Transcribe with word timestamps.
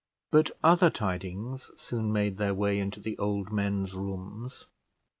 But 0.31 0.49
other 0.63 0.89
tidings 0.89 1.69
soon 1.79 2.11
made 2.11 2.37
their 2.37 2.55
way 2.55 2.79
into 2.79 2.99
the 2.99 3.15
old 3.19 3.51
men's 3.51 3.93
rooms. 3.93 4.65